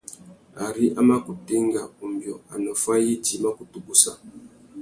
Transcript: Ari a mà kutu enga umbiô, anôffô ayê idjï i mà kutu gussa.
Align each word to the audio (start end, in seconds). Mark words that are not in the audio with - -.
Ari 0.67 0.85
a 0.99 1.01
mà 1.07 1.15
kutu 1.25 1.51
enga 1.59 1.83
umbiô, 2.05 2.35
anôffô 2.53 2.89
ayê 2.95 3.09
idjï 3.15 3.35
i 3.37 3.41
mà 3.43 3.49
kutu 3.57 3.77
gussa. 3.87 4.11